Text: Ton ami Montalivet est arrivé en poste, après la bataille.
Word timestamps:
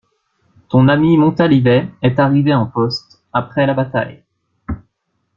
Ton 0.69 0.87
ami 0.87 1.15
Montalivet 1.15 1.87
est 2.01 2.19
arrivé 2.19 2.55
en 2.55 2.65
poste, 2.65 3.21
après 3.33 3.67
la 3.67 3.75
bataille. 3.75 4.23